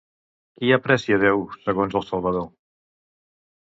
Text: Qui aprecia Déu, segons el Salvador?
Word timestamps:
Qui 0.59 0.71
aprecia 0.77 1.21
Déu, 1.25 1.45
segons 1.69 2.01
el 2.03 2.09
Salvador? 2.11 2.53